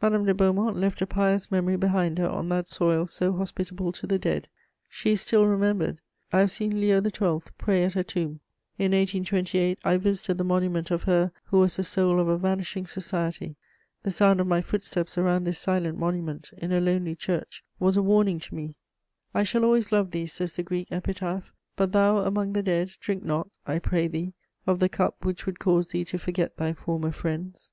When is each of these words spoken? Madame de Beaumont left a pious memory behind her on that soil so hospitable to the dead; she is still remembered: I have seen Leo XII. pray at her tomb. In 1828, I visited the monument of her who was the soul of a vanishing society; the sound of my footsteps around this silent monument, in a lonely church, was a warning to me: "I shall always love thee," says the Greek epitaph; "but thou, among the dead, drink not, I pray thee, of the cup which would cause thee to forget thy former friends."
Madame 0.00 0.24
de 0.24 0.32
Beaumont 0.32 0.76
left 0.76 1.02
a 1.02 1.06
pious 1.08 1.50
memory 1.50 1.74
behind 1.74 2.16
her 2.16 2.28
on 2.28 2.48
that 2.48 2.68
soil 2.68 3.06
so 3.06 3.32
hospitable 3.32 3.90
to 3.90 4.06
the 4.06 4.20
dead; 4.20 4.46
she 4.88 5.10
is 5.10 5.20
still 5.22 5.48
remembered: 5.48 5.98
I 6.32 6.38
have 6.38 6.52
seen 6.52 6.80
Leo 6.80 7.02
XII. 7.02 7.50
pray 7.58 7.82
at 7.82 7.94
her 7.94 8.04
tomb. 8.04 8.38
In 8.78 8.92
1828, 8.92 9.80
I 9.82 9.96
visited 9.96 10.38
the 10.38 10.44
monument 10.44 10.92
of 10.92 11.02
her 11.02 11.32
who 11.46 11.58
was 11.58 11.76
the 11.76 11.82
soul 11.82 12.20
of 12.20 12.28
a 12.28 12.38
vanishing 12.38 12.86
society; 12.86 13.56
the 14.04 14.12
sound 14.12 14.40
of 14.40 14.46
my 14.46 14.60
footsteps 14.62 15.18
around 15.18 15.42
this 15.42 15.58
silent 15.58 15.98
monument, 15.98 16.52
in 16.56 16.70
a 16.70 16.80
lonely 16.80 17.16
church, 17.16 17.64
was 17.80 17.96
a 17.96 18.02
warning 18.02 18.38
to 18.38 18.54
me: 18.54 18.76
"I 19.34 19.42
shall 19.42 19.64
always 19.64 19.90
love 19.90 20.12
thee," 20.12 20.28
says 20.28 20.52
the 20.52 20.62
Greek 20.62 20.86
epitaph; 20.92 21.52
"but 21.74 21.90
thou, 21.90 22.18
among 22.18 22.52
the 22.52 22.62
dead, 22.62 22.92
drink 23.00 23.24
not, 23.24 23.48
I 23.66 23.80
pray 23.80 24.06
thee, 24.06 24.34
of 24.68 24.78
the 24.78 24.88
cup 24.88 25.24
which 25.24 25.46
would 25.46 25.58
cause 25.58 25.88
thee 25.88 26.04
to 26.04 26.18
forget 26.18 26.56
thy 26.58 26.74
former 26.74 27.10
friends." 27.10 27.72